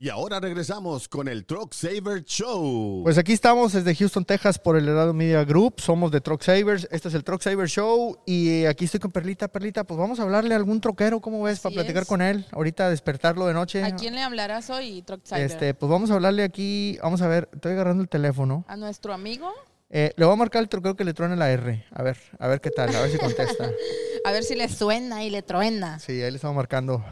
[0.00, 3.00] Y ahora regresamos con el Truck Saver Show.
[3.02, 5.80] Pues aquí estamos desde Houston, Texas, por el Herado Media Group.
[5.80, 6.86] Somos de Truck Savers.
[6.92, 8.16] Este es el Truck Saver Show.
[8.24, 9.48] Y aquí estoy con Perlita.
[9.48, 11.58] Perlita, pues vamos a hablarle a algún troquero, ¿cómo ves?
[11.58, 12.08] Para platicar es.
[12.08, 12.46] con él.
[12.52, 13.82] Ahorita despertarlo de noche.
[13.82, 15.42] ¿A quién le hablarás hoy, Truck Cyber?
[15.42, 16.96] Este, pues vamos a hablarle aquí.
[17.02, 18.64] Vamos a ver, estoy agarrando el teléfono.
[18.68, 19.52] ¿A nuestro amigo?
[19.90, 21.86] Eh, le voy a marcar el troquero que le truene la R.
[21.90, 23.68] A ver, a ver qué tal, a ver si contesta.
[24.24, 26.00] A ver si le suena y le truena.
[26.00, 27.04] Sí, ahí le estamos marcando.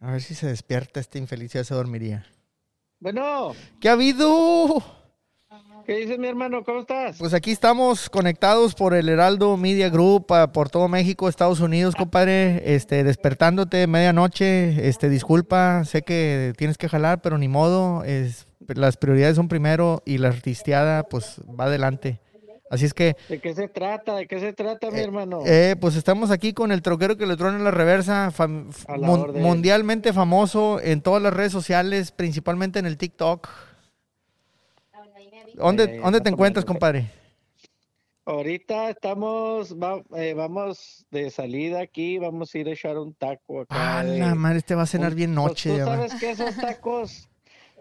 [0.00, 2.24] A ver si se despierta este infeliz, ya se dormiría.
[3.00, 4.82] Bueno, ¿Qué ha habido?
[5.86, 6.62] ¿qué dices mi hermano?
[6.64, 7.16] ¿Cómo estás?
[7.18, 11.96] Pues aquí estamos conectados por el Heraldo Media Group, ah, por todo México, Estados Unidos,
[11.96, 12.74] compadre.
[12.74, 18.04] Este, despertándote medianoche, este, disculpa, sé que tienes que jalar, pero ni modo.
[18.04, 22.20] Es, las prioridades son primero y la artisteada, pues, va adelante.
[22.70, 24.16] Así es que, ¿De qué se trata?
[24.16, 25.42] ¿De qué se trata, mi hermano?
[25.46, 29.06] eh, pues estamos aquí con el troquero que le truena en la reversa, fam- la
[29.06, 33.48] mundialmente famoso en todas las redes sociales, principalmente en el TikTok.
[35.54, 37.10] ¿Dónde, ahí, ¿dónde te encuentras, compadre?
[38.26, 43.62] Ahorita estamos, va- eh, vamos de salida aquí, vamos a ir a echar un taco
[43.62, 44.00] acá.
[44.00, 45.70] Ah, de- la madre, este va a cenar un- bien pues, noche.
[45.70, 47.28] ¿Tú ya sabes que esos tacos?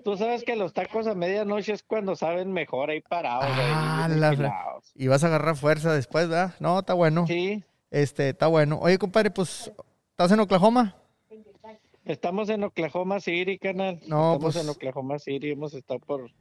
[0.04, 3.46] Tú sabes que los tacos a medianoche es cuando saben mejor ahí parados.
[3.46, 4.80] ahí, Ah, bien la.
[4.96, 6.54] Y vas a agarrar fuerza después, ¿verdad?
[6.60, 7.26] No, está bueno.
[7.28, 8.80] Sí, Este, está bueno.
[8.82, 9.72] Oye, compadre, pues,
[10.12, 10.96] ¿estás en Oklahoma?
[12.06, 14.00] estamos en Oklahoma City, canal.
[14.08, 16.32] No, estamos pues- en Oklahoma City, hemos estado por...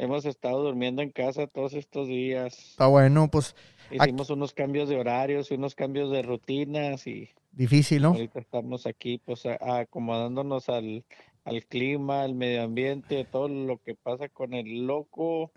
[0.00, 2.56] Hemos estado durmiendo en casa todos estos días.
[2.70, 3.56] Está bueno, pues,
[3.90, 8.08] Hicimos unos cambios de horarios, unos cambios de rutinas y difícil, ¿no?
[8.10, 11.04] ahorita estamos aquí pues acomodándonos al,
[11.48, 15.50] al clima, al medio ambiente, todo lo que pasa con el loco,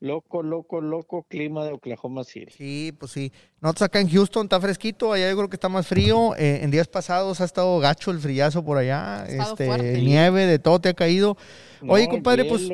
[0.00, 2.52] loco, loco, loco clima de Oklahoma City.
[2.56, 3.32] Sí, pues sí.
[3.60, 6.36] Nosotros acá en Houston está fresquito, allá yo creo que está más frío.
[6.36, 9.24] Eh, en días pasados ha estado gacho el frillazo por allá.
[9.28, 10.02] Este, fuerte.
[10.02, 11.36] nieve, de todo te ha caído.
[11.88, 12.68] Oye, No, compadre, pues.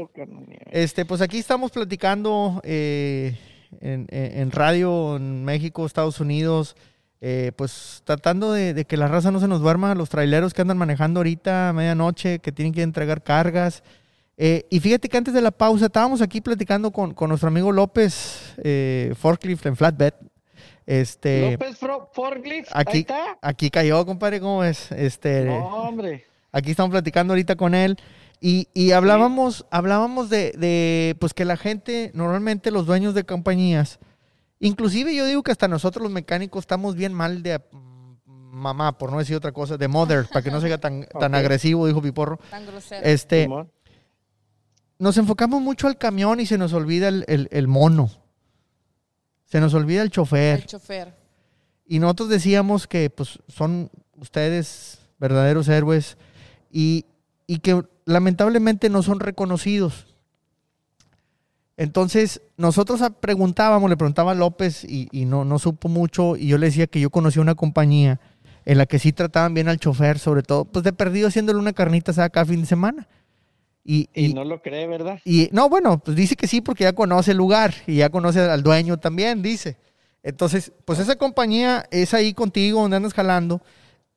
[0.70, 3.36] Este, pues aquí estamos platicando eh,
[3.80, 6.76] en, en- en radio en México, Estados Unidos,
[7.26, 10.60] eh, pues tratando de, de que la raza no se nos duerma, los traileros que
[10.60, 13.82] andan manejando ahorita a medianoche, que tienen que entregar cargas.
[14.36, 17.72] Eh, y fíjate que antes de la pausa estábamos aquí platicando con, con nuestro amigo
[17.72, 20.12] López, eh, Forklift en Flatbed.
[20.86, 23.38] Este, López Fro- Forklift, ahí aquí, está.
[23.40, 24.92] aquí cayó, compadre, ¿cómo ves?
[24.92, 26.26] Este, No, hombre.
[26.52, 27.96] Aquí estamos platicando ahorita con él.
[28.40, 33.98] Y, y hablábamos, hablábamos de, de, pues que la gente, normalmente los dueños de compañías,
[34.68, 38.14] inclusive yo digo que hasta nosotros los mecánicos estamos bien mal de mm,
[38.56, 41.86] mamá, por no decir otra cosa, de mother, para que no sea tan, tan agresivo,
[41.86, 42.38] dijo Piporro.
[42.50, 43.04] Tan grosero.
[43.06, 43.48] Este,
[44.98, 48.10] nos enfocamos mucho al camión y se nos olvida el, el- el mono.
[49.44, 50.60] Se nos olvida el chofer.
[50.60, 51.14] el chofer.
[51.86, 56.16] Y nosotros decíamos que pues son ustedes verdaderos héroes
[56.70, 57.04] y,
[57.46, 60.13] y que lamentablemente no son reconocidos.
[61.76, 66.58] Entonces, nosotros preguntábamos, le preguntaba a López y, y no, no supo mucho, y yo
[66.58, 68.20] le decía que yo conocía una compañía
[68.64, 71.72] en la que sí trataban bien al chofer, sobre todo, pues de perdido haciéndole una
[71.72, 73.08] carnita asada cada fin de semana.
[73.84, 75.20] Y, Y y- no lo cree, ¿verdad?
[75.24, 78.40] y no, bueno, pues dice que sí porque ya conoce el lugar y ya conoce
[78.40, 79.76] al dueño también, dice.
[80.22, 83.60] Entonces, pues esa compañía es ahí contigo donde andas jalando.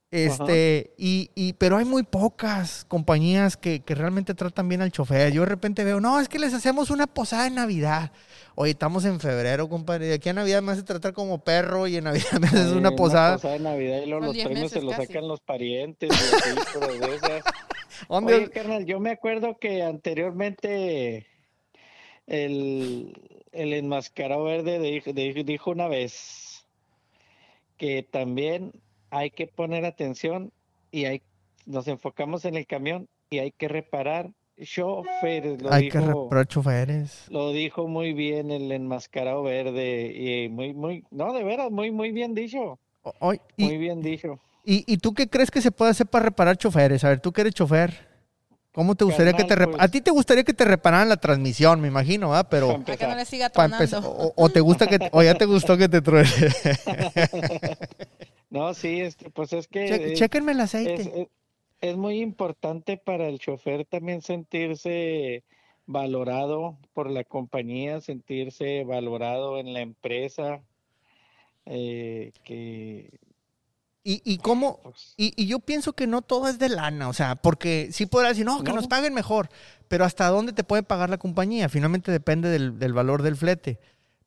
[0.10, 5.34] Este, y, y, pero hay muy pocas compañías que, que realmente tratan bien al chofer.
[5.34, 8.12] Yo de repente veo, no, es que les hacemos una posada en Navidad.
[8.56, 10.08] Oye, estamos en febrero, compadre.
[10.08, 12.78] De aquí a Navidad me hace tratar como perro y en Navidad me haces Oye,
[12.78, 13.36] una posada.
[13.38, 15.08] de Navidad y luego los 10 premios se los casi.
[15.08, 16.10] sacan los parientes.
[16.10, 17.44] y de esas.
[18.08, 21.28] Oye, carnal, yo me acuerdo que anteriormente
[22.28, 23.14] el,
[23.52, 26.66] el enmascarado verde dijo- dijo una vez
[27.78, 28.72] que también
[29.10, 30.52] hay que poner atención
[30.92, 31.22] y hay,
[31.66, 34.30] nos enfocamos en el camión y hay que reparar
[34.62, 35.62] choferes.
[35.62, 37.26] Lo, hay que reparar choferes.
[37.30, 42.12] lo dijo muy bien el enmascarado verde y muy, muy, no, de veras, muy, muy
[42.12, 42.80] bien dicho.
[43.04, 44.40] O- oye, y- Muy bien dicho.
[44.64, 47.04] ¿Y, ¿Y tú qué crees que se puede hacer para reparar choferes?
[47.06, 48.06] A ver, tú que eres chofer,
[48.74, 51.80] ¿cómo te gustaría que te pues- A ti te gustaría que te repararan la transmisión,
[51.80, 52.48] me imagino, ¿verdad?
[52.50, 54.00] Pero Para que no le siga tronando.
[54.10, 56.30] o, o te gusta que o ya te gustó que te truene.
[58.50, 61.02] No, sí, este, pues es que Che- eh, chéquenme el es, aceite.
[61.22, 61.28] es-
[61.82, 65.44] es muy importante para el chofer también sentirse
[65.86, 70.62] valorado por la compañía, sentirse valorado en la empresa,
[71.66, 73.20] eh, que
[74.04, 77.14] Y, y cómo, pues, y, y yo pienso que no todo es de lana, o
[77.14, 78.76] sea, porque sí podrás decir, no, que No.
[78.78, 79.50] nos paguen mejor,
[79.90, 81.68] pero ¿hasta dónde te puede pagar la compañía?
[81.68, 83.80] Finalmente depende del, del valor del flete.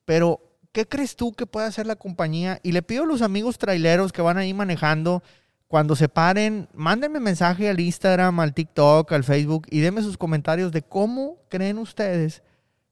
[0.05, 0.41] Pero,
[0.73, 2.61] ¿qué crees tú que puede hacer la compañía?
[2.63, 5.23] Y le pido a los amigos traileros que van ahí manejando,
[5.71, 10.73] cuando se paren, mándenme mensaje al Instagram, al TikTok, al Facebook y denme sus comentarios
[10.73, 12.43] de cómo creen ustedes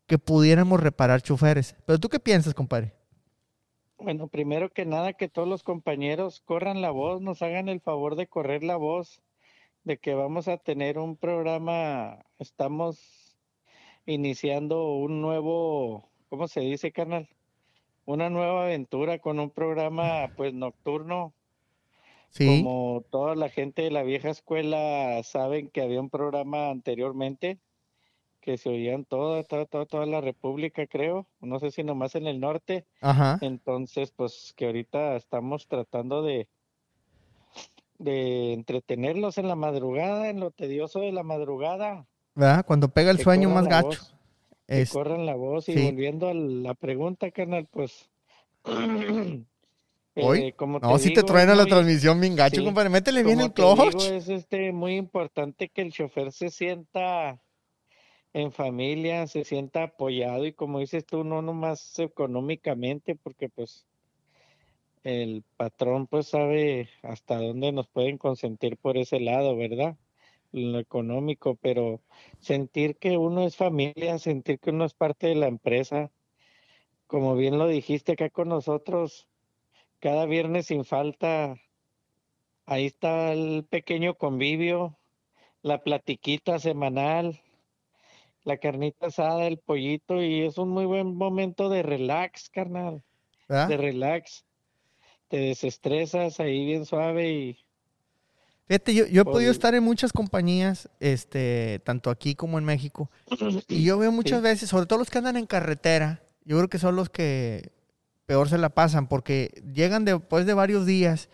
[0.06, 1.74] que pudiéramos reparar choferes.
[1.86, 2.92] Pero tú qué piensas, compadre?
[3.98, 8.14] Bueno, primero que nada, que todos los compañeros corran la voz, nos hagan el favor
[8.14, 9.20] de correr la voz
[9.82, 13.36] de que vamos a tener un programa, estamos
[14.06, 17.28] iniciando un nuevo, ¿cómo se dice, carnal?
[18.08, 21.34] Una nueva aventura con un programa pues nocturno.
[22.30, 22.46] Sí.
[22.46, 27.58] Como toda la gente de la vieja escuela saben que había un programa anteriormente
[28.40, 31.26] que se oían toda, toda, toda, toda la República, creo.
[31.40, 32.86] No sé si nomás en el norte.
[33.02, 33.36] Ajá.
[33.42, 36.48] Entonces, pues que ahorita estamos tratando de,
[37.98, 42.06] de entretenerlos en la madrugada, en lo tedioso de la madrugada.
[42.34, 42.64] ¿Verdad?
[42.64, 43.88] Cuando pega el sueño más gacho.
[43.88, 44.17] voz,
[44.68, 45.82] que Es- corran la voz y sí.
[45.82, 48.08] volviendo a la pregunta, carnal, pues...
[50.20, 52.64] Hoy, eh, como no, si te digo, truena es la muy- transmisión bien gacho, sí,
[52.64, 52.88] compadre.
[52.90, 54.04] Métele bien el te digo, clutch.
[54.10, 57.40] es este muy importante que el chofer se sienta
[58.32, 63.86] en familia, se sienta apoyado y como dices tú, no nomás económicamente, porque pues
[65.04, 69.96] el patrón pues sabe hasta dónde nos pueden consentir por ese lado, ¿verdad?
[70.52, 72.00] Lo económico, pero
[72.38, 76.10] sentir que uno es familia, sentir que uno es parte de la empresa,
[77.06, 79.28] como bien lo dijiste acá con nosotros,
[79.98, 81.56] cada viernes sin falta,
[82.66, 84.98] ahí está el pequeño convivio,
[85.62, 87.42] la platiquita semanal,
[88.44, 93.02] la carnita asada, el pollito, y es un muy buen momento de relax, carnal
[93.48, 93.68] ¿verdad?
[93.68, 94.46] de relax.
[95.28, 97.58] Te desestresas ahí bien suave y
[98.68, 103.10] Fíjate, yo, yo he podido estar en muchas compañías, este, tanto aquí como en México,
[103.66, 104.44] y yo veo muchas Sí.
[104.44, 107.72] veces, sobre todo los que andan en carretera, yo creo que son los que
[108.26, 111.30] peor se la pasan, porque llegan después de varios días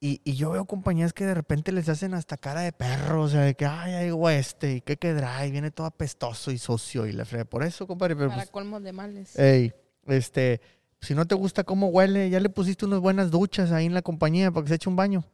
[0.00, 3.28] y, y yo veo compañías que de repente les hacen hasta cara de perro, o
[3.28, 7.06] sea, de que, ay, ay, este, y qué quedará, y viene todo apestoso y socio
[7.06, 7.46] y la frega.
[7.46, 9.36] Por eso, compadre, pero Para pues, colmos de males.
[9.36, 9.72] ey,
[10.06, 10.60] este,
[11.00, 14.02] si no te gusta cómo huele, ya le pusiste unas buenas duchas ahí en la
[14.02, 15.24] compañía para que se eche un baño,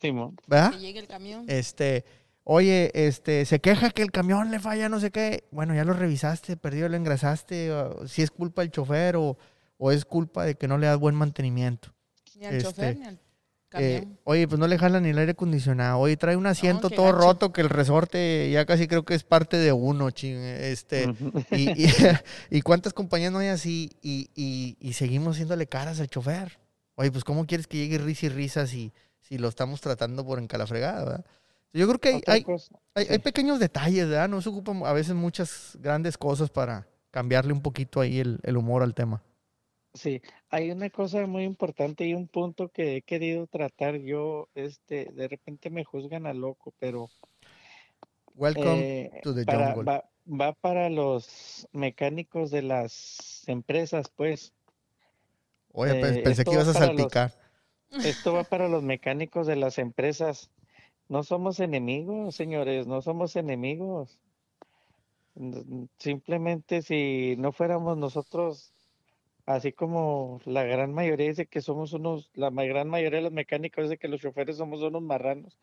[0.00, 0.36] Simón.
[0.46, 0.72] ¿verdad?
[0.72, 1.44] Que llegue el camión.
[1.48, 2.04] Este,
[2.44, 5.44] oye, este, se queja que el camión le falla, no sé qué.
[5.50, 7.72] Bueno, ya lo revisaste, perdido, lo engrasaste.
[7.72, 9.36] o si es culpa del chofer o,
[9.78, 11.92] o es culpa de que no le das buen mantenimiento.
[12.38, 13.14] ni al este, chofer, ni al
[13.74, 14.18] Eh, camión.
[14.24, 15.98] oye, pues no le jalan ni el aire acondicionado.
[16.00, 17.18] Oye, trae un asiento todo gacho.
[17.18, 20.38] roto que el resorte ya casi creo que es parte de uno, ching.
[20.38, 21.14] Este,
[21.52, 21.86] y, y,
[22.50, 26.58] y cuántas compañías no hay así y, y- y seguimos haciéndole caras al chofer.
[26.96, 28.92] Oye, pues ¿cómo quieres que llegue risa y risa si,
[29.30, 31.24] si lo estamos tratando por encalafregada, verdad?
[31.72, 34.28] Yo creo que hay, hay, cosa, hay- pequeños detalles, ¿verdad?
[34.28, 38.56] No se ocupan a veces muchas grandes cosas para cambiarle un poquito ahí el, el
[38.56, 39.22] humor al tema.
[39.94, 45.06] Sí, hay una cosa muy importante y un punto que he querido tratar yo, este,
[45.12, 47.08] de repente me juzgan a loco, pero
[48.34, 49.84] Welcome eh, to the para- jungle.
[49.84, 54.52] va, va para los mecánicos de las empresas, pues.
[55.72, 57.32] Oye, eh, pensé que ibas a salpicar.
[57.90, 60.50] Esto va para los mecánicos de las empresas.
[61.08, 64.18] No somos enemigos, señores, no somos enemigos.
[65.98, 68.72] Simplemente si no fuéramos nosotros,
[69.46, 73.84] así como la gran mayoría dice que somos unos, la gran mayoría de los mecánicos
[73.84, 75.58] dice que los choferes somos unos marranos.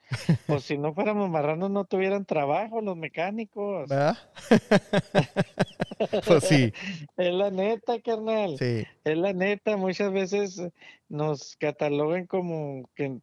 [0.45, 3.89] Pues si no fuéramos marranos no tuvieran trabajo los mecánicos.
[3.89, 4.17] ¿Verdad?
[6.27, 6.73] pues sí,
[7.17, 8.57] Es la neta, carnal.
[8.57, 8.85] sí.
[9.03, 10.61] Es la neta, muchas veces
[11.09, 13.19] nos catalogan como que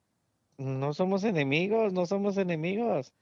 [0.56, 3.12] no somos enemigos, no somos enemigos.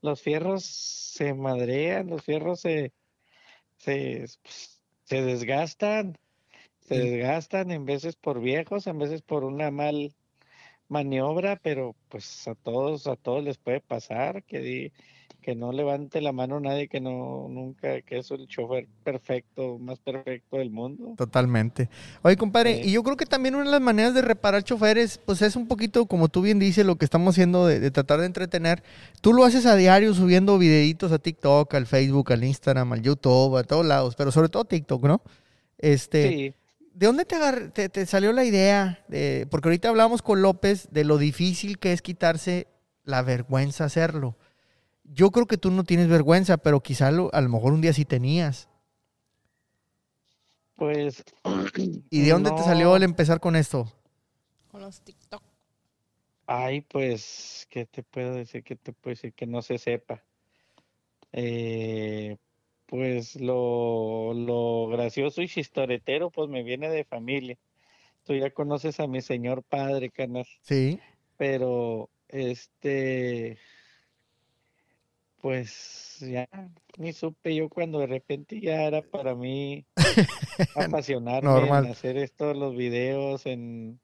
[0.00, 2.92] Los fierros se madrean, los fierros se,
[3.78, 6.18] se, pues, se desgastan,
[6.86, 10.12] se desgastan en veces por viejos, en veces por una mal
[10.88, 14.92] maniobra, pero pues a todos, a todos les puede pasar que di-
[15.40, 19.98] que no levante la mano nadie que no nunca, que es el chofer perfecto, más
[19.98, 21.14] perfecto del mundo.
[21.16, 21.88] Totalmente.
[22.22, 22.90] Oye, compadre, Sí.
[22.90, 25.66] y yo creo que también una de las maneras de reparar choferes, pues es un
[25.66, 28.84] poquito, como tú bien dices, lo que estamos haciendo de, de tratar de entretener.
[29.20, 33.56] Tú lo haces a diario subiendo videitos a TikTok, al Facebook, al Instagram, al YouTube,
[33.56, 35.22] a todos lados, pero sobre todo TikTok, ¿no?
[35.78, 36.54] Este, Sí.
[36.94, 39.04] ¿De dónde te, agar- te, te salió la idea?
[39.08, 42.68] de- porque ahorita hablamos con López de lo difícil que es quitarse
[43.04, 44.36] la vergüenza hacerlo.
[45.04, 47.92] Yo creo que tú no tienes vergüenza, pero quizá lo- a lo mejor un día
[47.92, 48.68] sí tenías.
[50.76, 51.22] Pues.
[52.10, 53.92] ¿Y de dónde te salió el empezar con esto?
[54.70, 55.42] Con los TikTok.
[56.46, 58.62] Ay, pues, ¿qué te puedo decir?
[58.64, 60.22] ¿Qué te puedo decir que no se sepa?
[61.32, 62.36] Eh,
[62.92, 67.56] pues lo, lo gracioso y chistoretero, pues me viene de familia.
[68.22, 70.44] Tú ya conoces a mi señor padre, canal.
[70.60, 71.00] Sí.
[71.38, 73.56] pero este,
[75.40, 76.46] pues ya
[76.98, 79.86] ni supe yo cuando de repente ya era para mí
[80.76, 81.86] apasionarme Normal.
[81.86, 84.00] en hacer estos los videos, en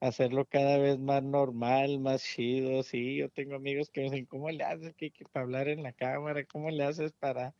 [0.00, 4.50] hacerlo cada vez más normal, más chido, sí, yo tengo amigos que me dicen, ¿cómo
[4.50, 6.44] le haces que, que para hablar en la cámara?
[6.44, 7.54] ¿Cómo le haces para...?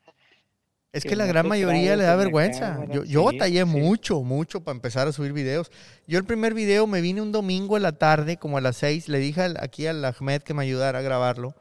[0.93, 2.73] Es que que la gran mayoría le da vergüenza.
[2.75, 3.65] cámara, Yo, yo sí, batallé sí.
[3.65, 5.71] mucho, mucho para empezar a subir videos.
[6.07, 9.09] Yo el primer video me vine un domingo en la tarde, como a las seis,
[9.09, 11.55] le dije aquí al Ahmed que me ayudara a grabarlo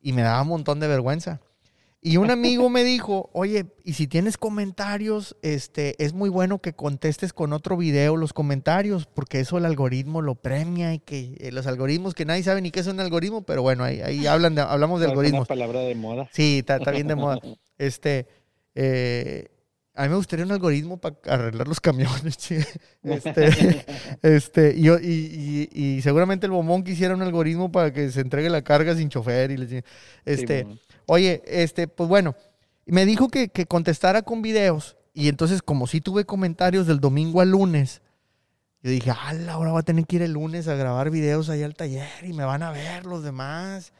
[0.00, 1.40] y me daba un montón de vergüenza.
[2.00, 6.72] Y un amigo me dijo, oye, y si tienes comentarios, este, es muy bueno que
[6.72, 11.50] contestes con otro video los comentarios, porque eso el algoritmo lo premia y que eh,
[11.50, 14.54] los algoritmos que nadie sabe ni qué es un algoritmo, pero bueno, ahí, ahí hablan
[14.54, 15.48] de, hablamos de Es una algoritmos.
[15.48, 16.28] palabra de moda.
[16.32, 17.40] Sí, está, está bien de moda.
[17.76, 18.28] Este,
[18.76, 19.48] eh,
[19.94, 22.36] a mí me gustaría un algoritmo para arreglar los camiones.
[23.02, 23.84] Este,
[24.22, 28.50] este, y, y, y- y seguramente el bombón quisiera un algoritmo para que se entregue
[28.50, 29.50] la carga sin chofer.
[29.52, 29.84] Y le-
[30.24, 30.66] este,
[31.06, 32.34] oye, este, pues bueno,
[32.84, 34.96] me dijo que, que contestara con videos.
[35.14, 38.02] Y entonces, como sí tuve comentarios del domingo al lunes,
[38.82, 41.64] yo dije, ala, ahora voy a tener que ir el lunes a grabar videos allá
[41.64, 43.92] al taller y me van a ver los demás.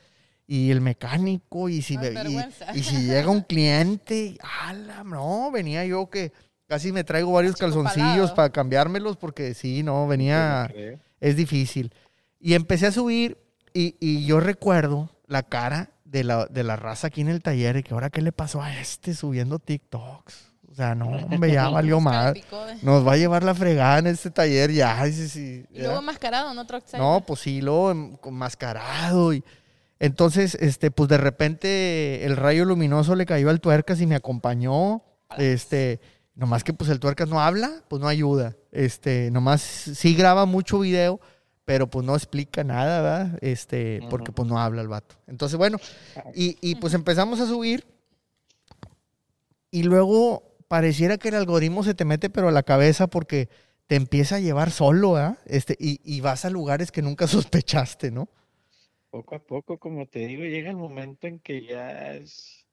[0.47, 5.50] Y el mecánico, y si, Ay, me- y- y, si llega un cliente, ala, no,
[5.50, 6.33] venía yo que
[6.69, 8.35] casi me traigo varios calzoncillos palado.
[8.35, 10.71] para cambiármelos porque sí, no, venía
[11.21, 11.93] es difícil.
[12.38, 13.38] Y empecé a subir
[13.75, 17.79] y, y yo recuerdo la cara de la, de la raza aquí en el taller
[17.79, 20.53] y que ahora qué le pasó a este subiendo TikToks.
[20.71, 22.41] O sea, no, hombre, ya valió mal.
[22.83, 25.05] Nos va a llevar la fregada en este taller ya.
[25.07, 25.85] sí, sí, Y ya.
[25.85, 26.65] luego enmascarado, ¿no?
[26.67, 29.43] Truck No, pues sí, luego con mascarado y
[29.99, 35.03] entonces, este, pues de repente el rayo luminoso le cayó al tuercas y me acompañó.
[35.38, 36.00] Este,
[36.35, 38.57] nomás que pues el tuercas no habla, pues no ayuda.
[38.73, 41.19] Este, nomás sí graba mucho video,
[41.65, 43.38] pero pues no explica nada, ¿verdad?
[43.41, 45.17] Este, porque pues no habla el vato.
[45.26, 45.79] Entonces, bueno,
[46.35, 47.87] y, y pues empezamos a subir
[49.71, 53.49] y luego pareciera que el algoritmo se te mete pero a la cabeza porque
[53.87, 55.38] te empieza a llevar solo, ¿verdad?
[55.47, 58.29] Este, y, y vas a lugares que nunca sospechaste, ¿no?
[59.17, 62.67] Poco a poco, como te digo, llega el momento en que ya es,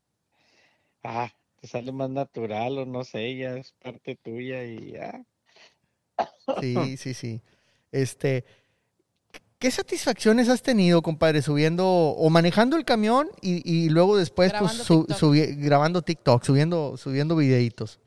[1.02, 1.32] ah,
[1.62, 5.24] te sale más natural o no sé, ya es parte tuya y ya.
[6.60, 7.42] Sí, sí, sí.
[7.94, 8.44] Este,
[9.58, 14.60] ¿qué satisfacciones has tenido, compadre, subiendo o manejando el camión y, y luego después pues,
[14.60, 15.18] Grabando su- TikTok.
[15.18, 18.02] subi- grabando TikTok, subiendo, subiendo videitos?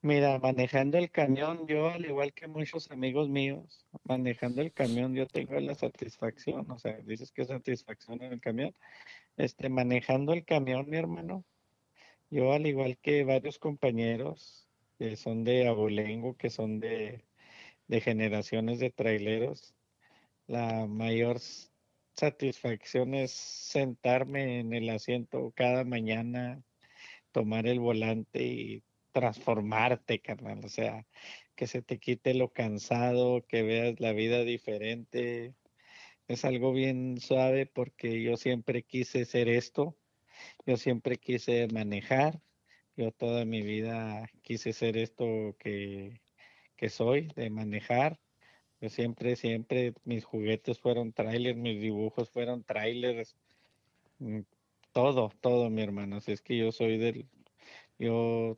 [0.00, 5.26] Mira, manejando el camión, yo al igual que muchos amigos míos, manejando el camión yo
[5.26, 8.74] tengo la satisfacción, o sea, dices que satisfacción en el camión,
[9.36, 11.44] este, manejando el camión, mi hermano,
[12.30, 17.24] yo al igual que varios compañeros que son de abolengo, que son de,
[17.88, 19.74] de generaciones de traileros,
[20.46, 21.38] la mayor
[22.14, 26.62] satisfacción es sentarme en el asiento cada mañana,
[27.32, 28.84] tomar el volante y
[29.18, 30.64] transformarte, carnal.
[30.64, 31.04] O sea,
[31.56, 35.54] que se te quite lo cansado, que veas la vida diferente.
[36.28, 39.96] Es algo bien suave porque yo siempre quise ser esto.
[40.66, 42.40] Yo siempre quise manejar.
[42.96, 46.20] Yo toda mi vida quise ser esto que,
[46.76, 48.20] que soy, de manejar.
[48.80, 53.36] Yo siempre, siempre, mis juguetes fueron trailers, mis dibujos fueron trailers.
[54.20, 54.42] mm,
[54.92, 56.18] Todo, todo, mi hermano.
[56.24, 57.26] Es que yo soy del,
[57.98, 58.56] yo,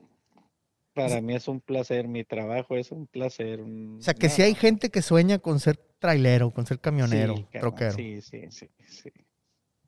[1.08, 3.60] para mí es un placer, mi trabajo es un placer.
[3.60, 6.78] un- O sea, que si hay no, gente que sueña con ser trailero, con ser
[6.80, 7.92] camionero, sí, troquero.
[7.94, 9.10] Sí, sí, sí, sí.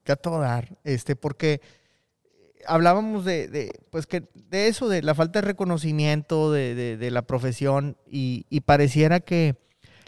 [0.04, 1.60] que a todo dar, este, porque
[2.66, 7.10] hablábamos de, de, pues que de eso, de la falta de reconocimiento de, de- de
[7.10, 9.56] la profesión y, y pareciera que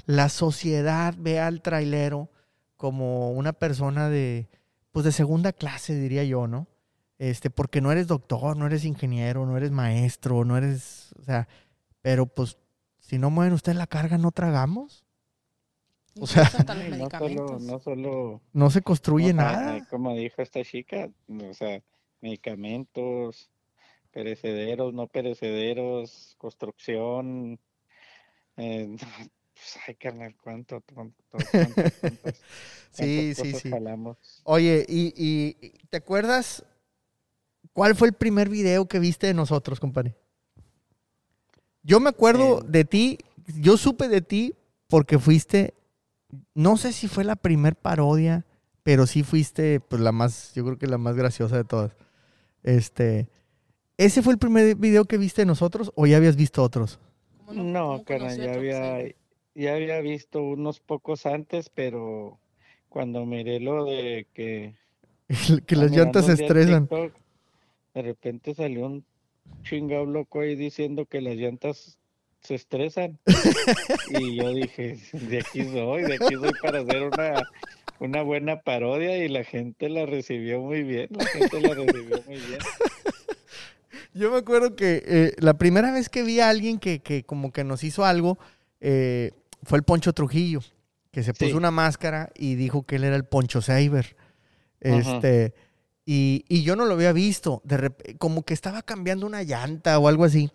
[0.07, 2.31] la sociedad ve al trailero
[2.77, 4.49] como una persona de,
[4.93, 6.69] pues de segunda clase, diría yo, ¿no?
[7.19, 11.47] Este, porque no eres doctor, no eres ingeniero, no eres maestro, no eres, o sea,
[12.03, 12.59] pero pues
[12.99, 15.05] si no mueven ustedes la carga, no tragamos,
[16.21, 16.49] O sea-
[16.91, 19.77] no solo, no solo, no se construye no, nada.
[19.77, 21.83] ah, como dijo esta chica, o sea,
[22.21, 23.51] medicamentos,
[24.11, 27.59] perecederos, no perecederos, construcción,
[28.57, 28.97] eh,
[29.55, 31.93] pues, ay, carnal, cuánto, cuánto, cuántas-
[32.93, 33.71] Sí, sí, sí.
[33.71, 34.41] jalamos.
[34.45, 36.65] Oye, y, y- y ¿te acuerdas
[37.75, 40.15] cuál fue el primer video que viste de nosotros, compadre?
[41.83, 42.65] Yo me acuerdo Eh.
[42.67, 43.19] de ti,
[43.61, 44.55] yo supe de ti
[44.89, 45.75] porque fuiste,
[46.55, 48.47] no sé si fue la primer parodia,
[48.83, 51.95] pero sí fuiste, pues la más, yo creo que la más graciosa de todas.
[52.63, 53.29] Este,
[53.99, 56.99] ¿ese fue el primer video que viste de nosotros o ya habías visto otros?
[57.45, 59.05] ¿Cómo No, carnal, ya había,
[59.55, 62.39] ya había visto unos pocos antes, pero
[62.89, 64.75] cuando miré lo de que
[65.67, 66.89] que las llantas se estresan.
[66.89, 67.13] TikTok,
[67.95, 69.05] de repente salió un
[69.63, 71.99] chingado loco ahí diciendo que las llantas
[72.41, 73.19] se estresan.
[74.11, 77.43] y yo dije, de aquí soy, de aquí soy para hacer una,
[78.01, 82.37] una buena parodia y la gente la recibió muy bien, la gente la recibió muy
[82.37, 82.59] bien.
[84.13, 87.53] Yo me acuerdo que eh, la primera vez que vi a alguien que, que como
[87.53, 88.39] que nos hizo algo
[88.81, 89.33] eh,
[89.65, 90.61] fue el Poncho Trujillo,
[91.11, 91.53] que se puso Sí.
[91.53, 94.17] una máscara y dijo que él era el Poncho Saber.
[94.85, 95.21] Ajá.
[96.07, 99.99] Y, y yo no lo había visto, de rep- como que estaba cambiando una llanta
[99.99, 100.51] o algo así.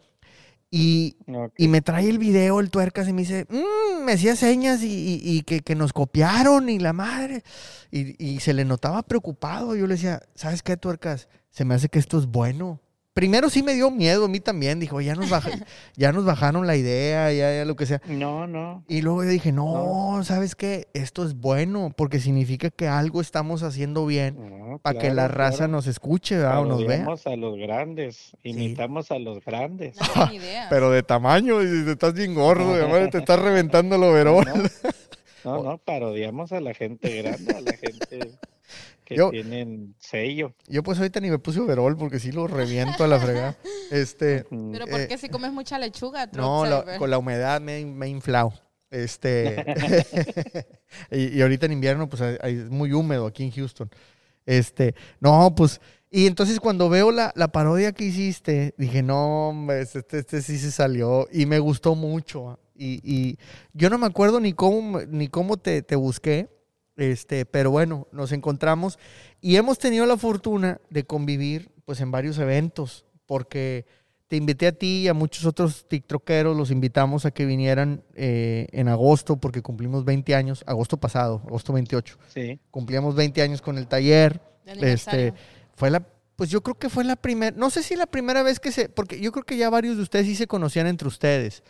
[0.71, 1.15] Y,
[1.57, 4.87] y me trae el video, el tuercas, y me dice, "Mm", me hacía señas y,
[4.87, 7.43] y- y que, que nos copiaron y la madre.
[7.91, 9.75] Y, y se le notaba preocupado.
[9.75, 11.27] Yo le decía, ¿sabes qué, tuercas?
[11.49, 12.79] Se me hace que esto es bueno.
[13.19, 14.79] Primero sí me dio miedo, a mí también.
[14.79, 15.51] Dijo, ya nos, baja-
[15.97, 18.01] ya nos bajaron la idea, ya, ya lo que sea.
[18.07, 18.85] No, no.
[18.87, 20.87] Y luego yo dije, no, ¿sabes qué?
[20.93, 25.57] Esto es bueno, porque significa que algo estamos haciendo bien no, para que la raza
[25.57, 25.73] claro.
[25.73, 26.61] nos escuche ¿verdad?
[26.61, 27.05] o nos vea.
[27.25, 29.97] A los grandes, imitamos a los grandes.
[30.15, 30.67] No ni idea.
[30.69, 34.45] Pero de tamaño, y te estás bien gordo, y te estás reventando el overol.
[35.43, 38.31] No, no, no, parodiamos a la gente grande, a la gente
[39.09, 40.53] que Yo- tienen sello.
[40.67, 43.57] Yo pues ahorita ni me puse overol porque sí lo reviento a la fregada.
[43.91, 46.27] Este, Pero ¿por eh, qué si comes mucha lechuga?
[46.33, 48.53] no, la- con la humedad me, me he inflado.
[48.91, 49.65] Este,
[51.11, 53.89] y, y ahorita en invierno pues hay- hay- es muy húmedo aquí en Houston.
[54.45, 55.79] Este, no, pues,
[56.11, 60.57] y entonces cuando veo la, la parodia que hiciste, dije, no, hombre, este, este sí
[60.57, 62.59] se salió y me gustó mucho.
[62.75, 63.37] Y, y
[63.73, 66.47] yo no me acuerdo ni cómo, ni cómo te, te busqué,
[66.99, 68.99] este, pero bueno, nos encontramos
[69.39, 73.85] y hemos tenido la fortuna de convivir pues en varios eventos, porque
[74.27, 78.67] te invité a ti y a muchos otros tiktokeros, los invitamos a que vinieran eh,
[78.73, 83.77] en agosto, porque cumplimos 20 años, agosto pasado, agosto 28, Sí, cumplíamos 20 años con
[83.77, 85.33] el taller, De este,
[85.75, 88.59] fue la, pues yo creo que fue la primera, no sé si la primera vez
[88.59, 91.63] que se, porque yo creo que ya varios de ustedes sí se conocían entre ustedes,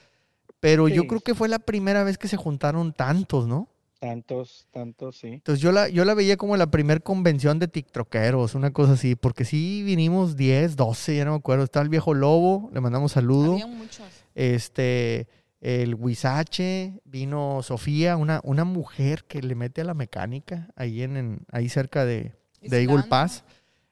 [0.60, 3.70] pero yo creo que fue la primera vez que se juntaron tantos, ¿no?
[4.00, 5.28] Tantos, tantos, sí.
[5.28, 9.16] Entonces yo la, yo la veía como la primer convención de tiktokeros, una cosa así,
[9.16, 11.64] porque sí vinimos 10, 12, ya no me acuerdo.
[11.66, 13.54] Estaba el viejo lobo, le mandamos saludo.
[13.54, 14.06] Habían muchos.
[14.36, 15.28] Este,
[15.62, 21.18] el Huizache, vino Sofía, una, una mujer que le mete a la mecánica ahí en,
[21.18, 23.04] en- ahí cerca de, de Eagle.
[23.10, 23.44] Pass.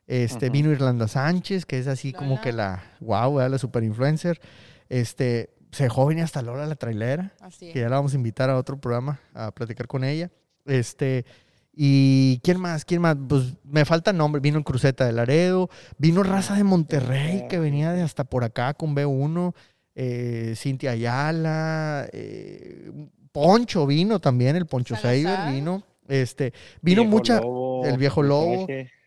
[0.07, 4.39] Este, vino Irlanda Sánchez, que es así como que la, wow, la super influencer.
[4.87, 7.85] Este, se dejó venir hasta Lola la trailera Así que es.
[7.85, 10.31] ya la vamos a invitar a otro programa a platicar con ella.
[10.65, 11.25] Este,
[11.73, 12.85] y ¿quién más?
[12.85, 13.15] ¿Quién más?
[13.27, 14.41] Pues me falta nombre.
[14.41, 18.73] Vino el Cruceta de Laredo, vino Raza de Monterrey, que venía de hasta por acá
[18.73, 19.53] con B1,
[19.95, 22.91] eh, Cintia Ayala, eh,
[23.31, 25.83] Poncho vino también, el Poncho Saber vino.
[26.07, 28.65] Este, vino Viejo mucha, Lobo, el viejo lobo.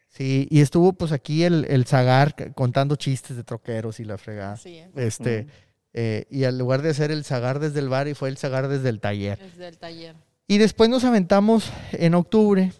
[0.08, 4.54] Sí, y estuvo pues aquí el, el Zagar contando chistes de troqueros y la fregada.
[4.54, 4.88] Es.
[4.94, 5.46] Este.
[5.92, 8.68] Eh, y al lugar de hacer el Zagar desde el bar y fue el Zagar
[8.68, 9.40] desde el taller.
[9.42, 10.14] Es del taller.
[10.46, 12.72] Y después nos aventamos en octubre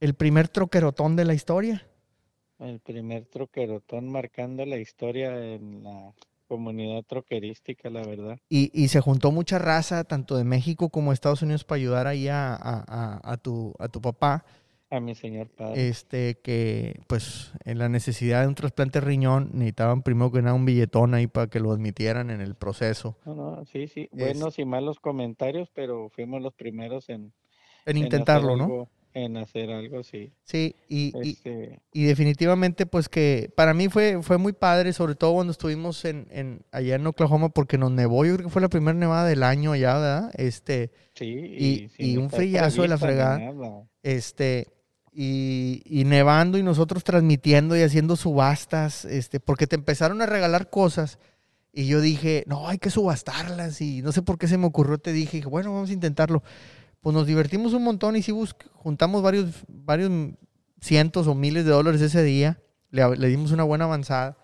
[0.00, 1.86] el primer troquerotón de la historia.
[2.58, 6.12] El primer troquerotón marcando la historia en la
[6.48, 8.38] comunidad troquerística, la verdad.
[8.48, 12.06] Y, y se juntó mucha raza, tanto de México como de Estados Unidos, para ayudar
[12.06, 14.44] ahí a, a- a- a tu, a tu papá.
[14.88, 15.88] A mi señor padre.
[15.88, 20.54] Este, que pues en la necesidad de un trasplante de riñón necesitaban primero que nada
[20.54, 23.16] un billetón ahí para que lo admitieran en el proceso.
[23.26, 24.08] No, no, sí, sí.
[24.12, 27.32] Buenos y malos comentarios, pero fuimos los primeros en,
[27.84, 28.88] En en intentarlo, ¿no?
[29.12, 30.30] en hacer algo, sí.
[30.44, 35.32] Sí, y, Este, y definitivamente pues que para mí fue, fue muy padre, sobre todo
[35.34, 38.68] cuando estuvimos en, en, allá en Oklahoma, porque nos nevó, yo creo que fue la
[38.68, 40.30] primera nevada del año allá, ¿verdad?
[40.34, 43.40] Este, sí, y- y un frillazo de la fregada.
[44.02, 44.68] este,
[45.18, 50.68] y, y nevando y nosotros transmitiendo y haciendo subastas, este, porque te empezaron a regalar
[50.68, 51.18] cosas
[51.72, 54.98] y yo dije, no, hay que subastarlas y no sé por qué se me ocurrió,
[54.98, 56.42] te dije, bueno, vamos a intentarlo.
[57.00, 60.10] Pues nos divertimos un montón, hicimos, juntamos varios, varios
[60.80, 64.36] cientos o miles de dólares ese día, le, le dimos una buena avanzada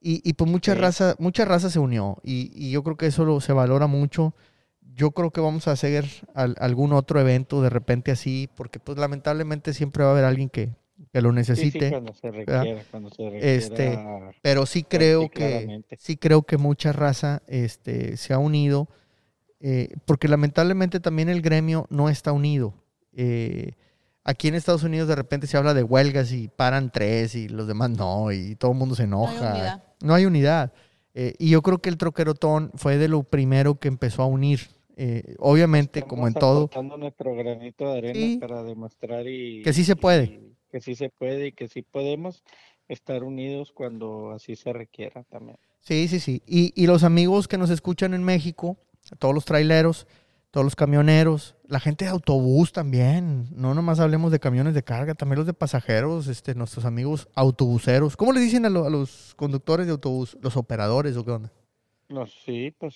[0.00, 0.80] y, y pues mucha Sí.
[0.80, 4.34] raza, mucha raza se unió y, y yo creo que eso lo- se valora mucho.
[4.94, 8.98] Yo creo que vamos a hacer al- algún otro evento de repente así, porque pues
[8.98, 10.70] lamentablemente siempre va a haber alguien que,
[11.12, 11.90] que lo Sí, sí, necesite.
[11.90, 13.46] cuando se requiera, cuando se requiera.
[13.54, 13.98] Este,
[14.42, 15.96] Pero sí creo que claramente.
[15.98, 18.88] sí creo que mucha raza este, se ha unido,
[19.60, 22.74] eh, porque lamentablemente también el gremio no está unido.
[23.14, 23.72] Eh,
[24.24, 27.66] aquí en Estados Unidos de repente se habla de huelgas y paran tres y los
[27.66, 29.52] demás no, y todo el mundo se hay enoja.
[29.52, 29.84] unidad.
[30.02, 30.72] No hay unidad.
[31.14, 34.60] Eh, y yo creo que el troquerotón fue de lo primero que empezó a unir
[35.04, 38.38] eh, obviamente, como en todo, nuestro granito de arena Sí.
[38.40, 40.24] para demostrar y Que sí se puede.
[40.24, 42.42] y que sí se puede y que sí podemos
[42.88, 45.58] estar unidos cuando así se requiera también.
[45.80, 46.42] Sí, sí, sí.
[46.46, 48.76] Y, y los amigos que nos escuchan en México,
[49.18, 50.06] todos los traileros,
[50.52, 53.46] todos los camioneros, la gente de autobús también.
[53.56, 58.16] No nomás hablemos de camiones de carga, también los de pasajeros, este, nuestros amigos autobuseros.
[58.16, 60.36] ¿Cómo le dicen a, lo- a los conductores de autobús?
[60.42, 61.50] ¿Los operadores o qué onda?
[62.08, 62.94] No, sí, pues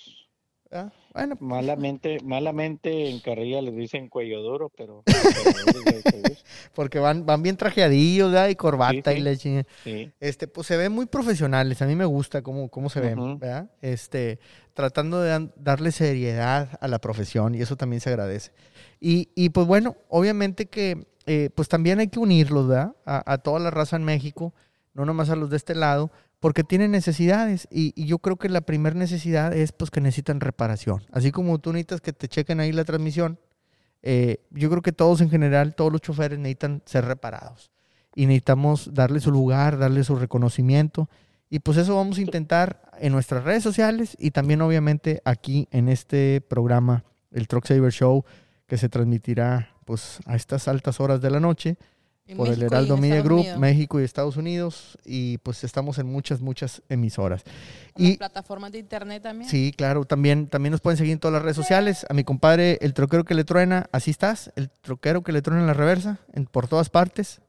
[0.73, 7.43] Ah, Bueno, malamente, malamente en carrilla les dicen cuello duro, pero autobús, porque van, van
[7.43, 8.49] bien trajeadillos, ¿verdad?
[8.49, 9.65] Y corbata Sí, y la chinga.
[9.85, 10.11] sí.
[10.21, 11.81] Este, pues se ven muy profesionales.
[11.83, 13.39] A mí me gusta cómo, cómo se ven.
[13.39, 13.71] ¿verdad?
[13.81, 14.39] Este,
[14.75, 18.53] tratando de darle seriedad a la profesión y eso también se agradece.
[19.01, 22.95] Y, y, pues bueno, obviamente que eh, pues también hay que unirlos, ¿verdad?
[23.05, 24.53] A, a toda la raza en México,
[24.95, 26.11] no nomás a los de este lado,
[26.47, 27.67] porque tienen necesidades.
[27.73, 31.03] Y, y yo creo que la primera necesidad es pues que necesitan reparación.
[31.11, 33.41] Así como tú necesitas que te chequen ahí la transmisión,
[34.05, 37.73] eh, yo creo que todos en general, todos los choferes necesitan ser reparados
[38.15, 41.11] y necesitamos darle su lugar, darle su reconocimiento.
[41.51, 45.89] Y pues eso vamos a intentar en nuestras redes sociales y también obviamente aquí en
[45.89, 48.25] este programa, el Truck Saver Show,
[48.69, 51.77] que se transmitirá pues a estas altas horas de la noche
[52.35, 54.99] por el México y Heraldo en Media Estados Group, Unidos, México y Estados Unidos.
[55.05, 57.45] Y pues estamos en muchas, muchas emisoras.
[57.97, 59.49] en las Y plataformas de internet también.
[59.51, 62.05] sí, claro, también, también nos pueden seguir en todas las redes sociales.
[62.09, 65.61] A mi compadre, el troquero que le truena, así estás, el troquero que le truena
[65.61, 67.41] en la reversa, en, por todas partes.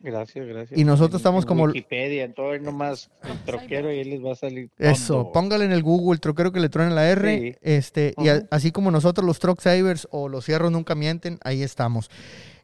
[0.00, 0.78] Gracias, gracias.
[0.78, 4.04] Y nosotros En- estamos en como- Wikipedia, en todo ahí nomás el troquero y ahí
[4.04, 4.68] les va a salir.
[4.76, 7.56] Eso, póngale en el Google, el troquero que le truena la R, Sí.
[7.62, 11.62] este, y a- así como nosotros los Truck Savers o los Fierros Nunca Mienten, ahí
[11.62, 12.10] estamos.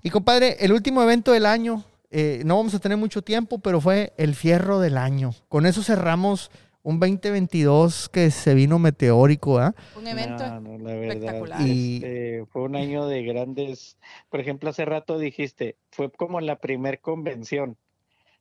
[0.02, 3.80] Y compadre, el último evento del año, eh, no vamos a tener mucho tiempo, pero
[3.80, 5.30] fue el Fierro del año.
[5.48, 6.50] Con eso cerramos
[6.82, 9.74] un 2022 que se vino meteórico, ¿ah?
[9.96, 10.46] Un evento.
[10.46, 11.16] No, no, la verdad.
[11.16, 11.60] espectacular.
[11.68, 13.98] Y- este, fue un año de grandes.
[14.30, 17.76] Por ejemplo, hace rato dijiste, fue como la primer convención.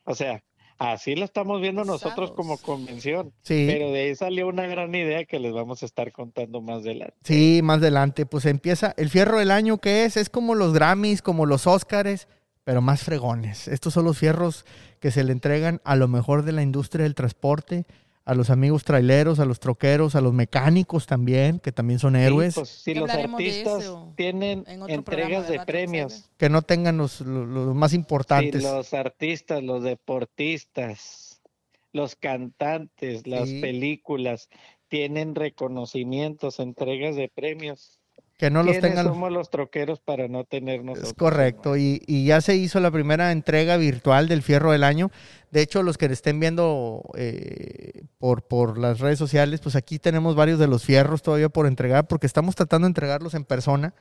[0.05, 0.41] O sea,
[0.79, 3.33] así lo estamos viendo nosotros como convención.
[3.41, 3.67] Sí.
[3.69, 7.15] Pero de ahí salió una gran idea que les vamos a estar contando más adelante.
[7.23, 11.21] Sí, más adelante, pues empieza el fierro del año que es, es como los Grammys,
[11.21, 12.27] como los Óscares,
[12.63, 13.67] pero más fregones.
[13.67, 14.65] Estos son los fierros
[14.99, 17.85] que se le entregan a lo mejor de la industria del transporte,
[18.29, 22.21] a los amigos traileros, a los troqueros, a los mecánicos también, que también son Sí,
[22.21, 26.61] héroes, pues, si los artistas eso tienen en entregas de ¿verdad, Truck premios, que no
[26.61, 28.61] tengan los, los- los más si importantes.
[28.61, 31.41] los artistas, los deportistas,
[31.91, 33.61] los cantantes, las Sí.
[33.61, 34.49] películas
[34.89, 37.98] tienen reconocimientos, entregas de premios.
[38.39, 39.05] Que no los ¿Quiénes tengan.
[39.05, 41.09] somos los troqueros para no tener nosotros?
[41.09, 45.11] Es correcto, y, y ya se hizo la primera entrega virtual del Fierro del Año.
[45.51, 50.37] De hecho, los que estén viendo eh, por, por las redes sociales, pues aquí tenemos
[50.37, 53.93] varios de los fierros todavía por entregar, porque estamos tratando de entregarlos en persona.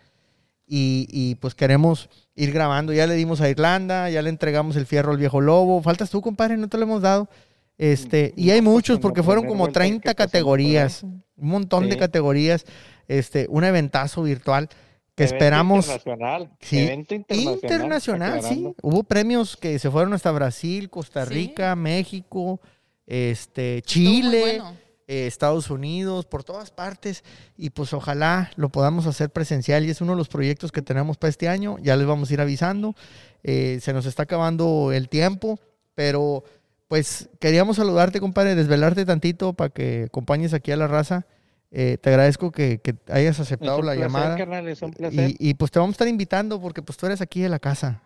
[0.68, 2.92] Y, y, pues queremos ir grabando.
[2.92, 5.82] Ya le dimos a Irlanda, ya le entregamos el fierro al viejo lobo.
[5.82, 7.28] Faltas tú, compadre, no te lo hemos dado.
[7.76, 10.26] Este, y hay pues, muchos, porque fueron como vuelta que 30 pasamos por ahí.
[10.26, 12.66] categorías, un montón de categorías,
[13.08, 14.68] este, un eventazo virtual
[15.14, 15.86] que Evento esperamos.
[15.86, 17.54] Internacional, Sí, evento internacional.
[17.64, 18.72] Internacional, sí.
[18.82, 21.34] Hubo premios que se fueron hasta Brasil, Costa Sí.
[21.34, 22.60] Rica, México,
[23.06, 24.76] este, Chile, bueno.
[25.08, 27.24] eh, Estados Unidos, por todas partes.
[27.56, 29.84] Y pues ojalá lo podamos hacer presencial.
[29.84, 31.78] Y es uno de los proyectos que tenemos para este año.
[31.80, 32.94] Ya les vamos a ir avisando.
[33.42, 35.58] Eh, se nos está acabando el tiempo,
[35.94, 36.44] pero
[36.86, 41.26] pues queríamos saludarte, compadre, desvelarte tantito para que acompañes aquí a la raza.
[41.70, 44.36] Eh, te agradezco que, que hayas Es aceptado un la placer, llamada.
[44.36, 45.30] carnal, es un placer.
[45.30, 47.58] Y, y, pues te vamos a estar invitando porque pues tú eres aquí de la
[47.58, 48.00] casa.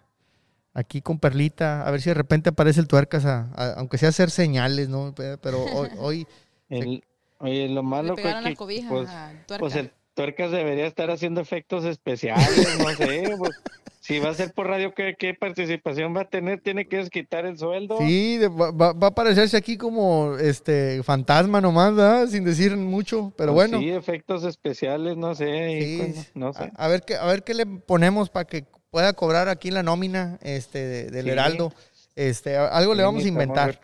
[0.74, 1.86] Aquí con Perlita.
[1.86, 5.14] A ver si de repente aparece el tuercas, a- a- aunque sea hacer señales, ¿no?
[5.14, 6.26] Pe- Pero hoy, hoy
[6.68, 7.04] El-
[7.38, 9.08] oye, lo malo que, la cobija pues,
[9.58, 13.34] pues el tuercas debería estar haciendo efectos especiales, no sé.
[13.38, 13.52] pues,
[14.04, 16.60] si va a ser por radio, ¿qué, qué participación va a tener?
[16.60, 17.98] Tiene que desquitar el sueldo.
[17.98, 22.26] sí, va, va- va a aparecerse aquí como este fantasma nomás, ¿verdad?
[22.26, 23.32] Sin decir mucho.
[23.36, 25.78] Pero Pues bueno, Sí, efectos especiales, no sé.
[25.80, 26.70] Sí, cuando- no sé.
[26.76, 29.82] a, a ver qué, a ver qué le ponemos para que pueda cobrar aquí la
[29.82, 31.30] nómina este, de- del Sí.
[31.30, 31.72] Heraldo.
[32.14, 33.78] Este, algo le vamos a inventar.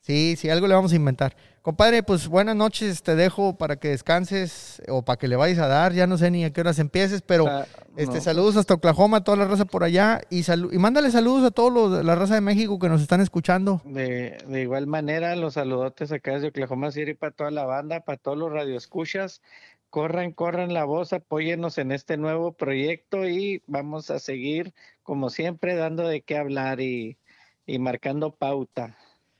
[0.00, 1.36] Sí, sí, algo le vamos a inventar.
[1.62, 5.68] Compadre, pues buenas noches, te dejo para que descanses o para que le vayas a
[5.68, 9.24] dar, ya no sé ni a qué horas empieces, pero Ah, este saludos hasta Oklahoma,
[9.24, 12.34] toda la raza por allá y y mándale saludos a todos los de la raza
[12.34, 13.82] de México que nos están escuchando.
[13.84, 18.16] De, de igual manera, los saludotes acá desde Oklahoma City para toda la banda, para
[18.16, 19.42] todos los radioescuchas.
[19.90, 25.74] Corran, corran la voz, apóyennos en este nuevo proyecto y vamos a seguir, como siempre,
[25.74, 27.18] dando de qué hablar y,
[27.70, 28.96] y marcando pauta.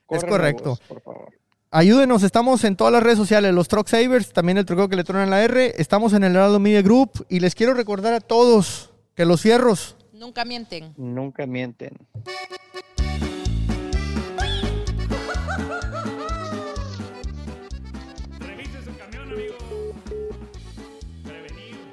[0.09, 0.71] Es correcto.
[0.71, 1.33] voz, por favor.
[1.69, 5.03] ayúdenos, estamos en todas las redes sociales, los Truck Savers, también el truco que le
[5.03, 8.91] tronan la R, estamos en el Heraldo Media Group y les quiero recordar a todos
[9.15, 10.93] que los fierros Nunca mienten.
[10.97, 11.97] Nunca mienten.